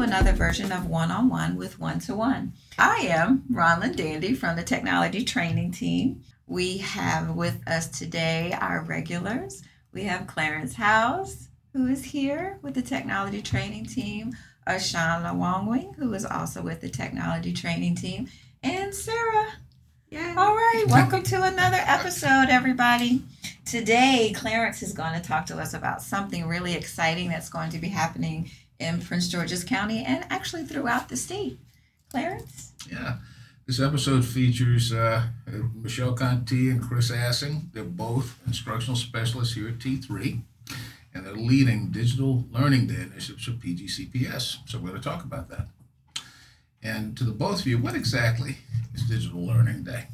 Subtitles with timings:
[0.00, 2.52] another version of One on One with One to One.
[2.78, 6.22] I am Ronlyn Dandy from the Technology Training Team.
[6.46, 9.64] We have with us today our regulars.
[9.92, 14.36] We have Clarence House, who is here with the Technology Training Team,
[14.68, 18.28] Ashanna Wongwing, who is also with the Technology Training Team,
[18.62, 19.48] and Sarah.
[20.10, 20.36] Yeah.
[20.38, 23.24] All right, welcome to another episode, everybody.
[23.66, 27.78] Today, Clarence is going to talk to us about something really exciting that's going to
[27.78, 31.58] be happening in Prince George's County and actually throughout the state.
[32.10, 32.72] Clarence?
[32.90, 33.18] Yeah.
[33.66, 35.24] This episode features uh,
[35.74, 37.70] Michelle Contee and Chris Assing.
[37.72, 40.40] They're both instructional specialists here at T3,
[41.12, 44.68] and they're leading digital learning day initiatives for PGCPS.
[44.68, 45.68] So we're going to talk about that.
[46.82, 48.56] And to the both of you, what exactly
[48.94, 50.06] is Digital Learning Day?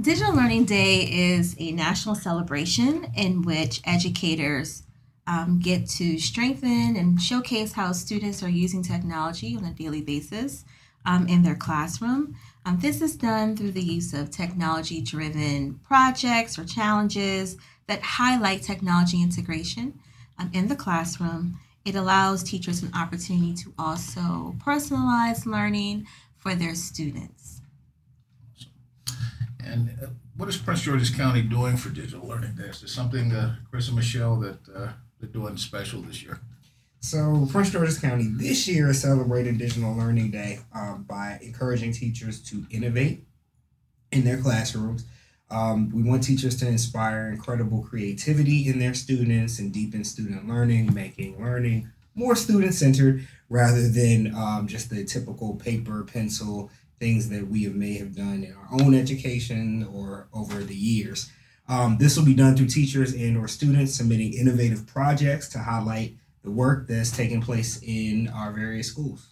[0.00, 4.82] Digital Learning Day is a national celebration in which educators
[5.26, 10.64] um, get to strengthen and showcase how students are using technology on a daily basis
[11.04, 12.36] um, in their classroom.
[12.64, 18.62] Um, this is done through the use of technology driven projects or challenges that highlight
[18.62, 19.98] technology integration
[20.38, 21.58] um, in the classroom.
[21.84, 27.60] It allows teachers an opportunity to also personalize learning for their students.
[29.64, 32.56] And uh, what is Prince George's County doing for Digital Learning?
[32.58, 36.40] Is there something, uh, Chris and Michelle, that uh, they're doing special this year?
[37.00, 42.42] So, Prince George's County this year is celebrating Digital Learning Day um, by encouraging teachers
[42.44, 43.24] to innovate
[44.10, 45.04] in their classrooms.
[45.50, 50.92] Um, we want teachers to inspire incredible creativity in their students and deepen student learning,
[50.92, 57.46] making learning more student centered rather than um, just the typical paper, pencil things that
[57.46, 61.30] we may have done in our own education or over the years.
[61.68, 66.14] Um, this will be done through teachers and or students submitting innovative projects to highlight
[66.42, 69.28] the work that's taking place in our various schools.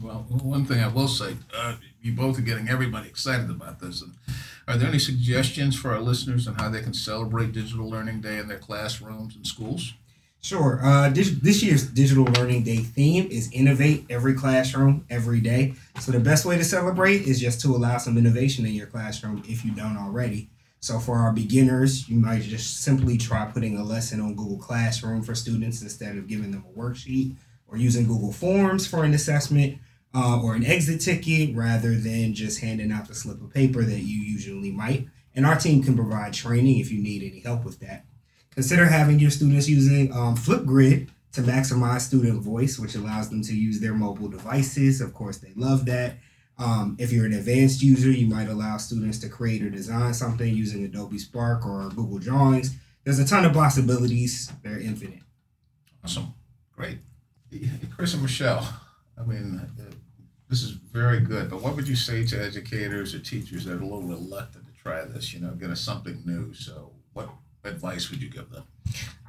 [0.00, 4.00] Well, one thing I will say, uh, you both are getting everybody excited about this.
[4.02, 4.12] And
[4.68, 8.38] are there any suggestions for our listeners on how they can celebrate Digital Learning Day
[8.38, 9.94] in their classrooms and schools?
[10.42, 10.80] Sure.
[10.82, 15.74] Uh, this, this year's Digital Learning Day theme is innovate every classroom, every day.
[16.00, 19.42] So the best way to celebrate is just to allow some innovation in your classroom
[19.46, 20.48] if you don't already.
[20.80, 25.22] So for our beginners, you might just simply try putting a lesson on Google Classroom
[25.22, 27.36] for students instead of giving them a worksheet
[27.68, 29.78] or using Google Forms for an assessment
[30.14, 34.00] uh, or an exit ticket rather than just handing out the slip of paper that
[34.00, 35.06] you usually might.
[35.34, 38.06] And our team can provide training if you need any help with that.
[38.50, 43.54] Consider having your students using um, Flipgrid to maximize student voice, which allows them to
[43.54, 45.00] use their mobile devices.
[45.00, 46.16] Of course, they love that.
[46.60, 50.54] Um, if you're an advanced user, you might allow students to create or design something
[50.54, 52.76] using Adobe Spark or Google Drawings.
[53.02, 55.22] There's a ton of possibilities, they're infinite.
[56.04, 56.34] Awesome.
[56.76, 56.98] Great.
[57.96, 58.68] Chris and Michelle,
[59.18, 59.84] I mean, uh,
[60.50, 63.80] this is very good, but what would you say to educators or teachers that are
[63.80, 66.52] a little reluctant to try this, you know, get us something new?
[66.52, 67.30] So, what
[67.64, 68.64] advice would you give them?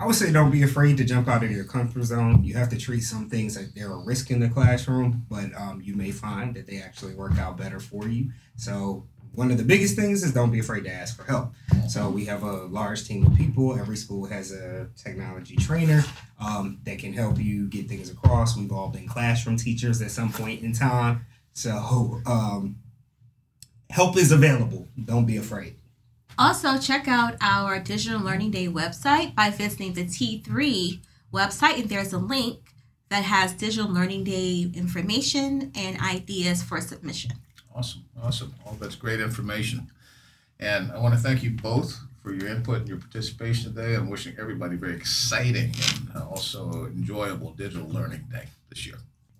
[0.01, 2.43] I would say don't be afraid to jump out of your comfort zone.
[2.43, 5.79] You have to treat some things like they're a risk in the classroom, but um,
[5.85, 8.31] you may find that they actually work out better for you.
[8.55, 11.53] So one of the biggest things is don't be afraid to ask for help.
[11.87, 13.77] So we have a large team of people.
[13.77, 16.03] Every school has a technology trainer
[16.39, 18.57] um, that can help you get things across.
[18.57, 21.27] We've all been classroom teachers at some point in time.
[21.53, 22.77] So um,
[23.91, 24.87] help is available.
[25.05, 25.75] Don't be afraid.
[26.37, 30.99] Also, check out our Digital Learning Day website by visiting the T3
[31.33, 32.59] website, and there's a link
[33.09, 37.31] that has Digital Learning Day information and ideas for submission.
[37.75, 38.53] Awesome, awesome.
[38.65, 39.91] All that's great information.
[40.59, 43.95] And I want to thank you both for your input and your participation today.
[43.95, 45.73] I'm wishing everybody very exciting
[46.13, 48.95] and also enjoyable Digital Learning Day this year.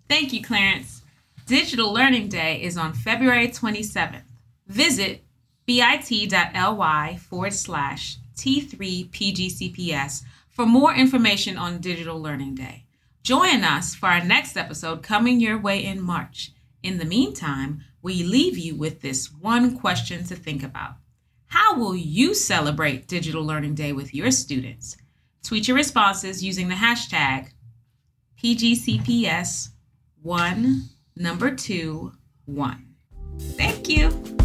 [0.08, 1.02] Thank you, Clarence.
[1.46, 4.22] Digital Learning Day is on February 27th.
[4.66, 5.24] Visit
[5.66, 12.84] bit.ly forward slash T3PGCPS for more information on Digital Learning Day.
[13.22, 16.52] Join us for our next episode coming your way in March.
[16.82, 20.96] In the meantime, we leave you with this one question to think about.
[21.46, 24.96] How will you celebrate Digital Learning Day with your students?
[25.44, 27.50] Tweet your responses using the hashtag
[28.42, 29.68] PGCPS1
[31.16, 32.12] number 2
[32.46, 32.86] 1.
[33.38, 34.41] Thank you.